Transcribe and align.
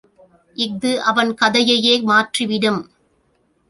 இஃது 0.57 0.91
அவன் 1.03 1.31
கதையையே 1.33 1.95
மாற்றிவிடும். 2.01 2.81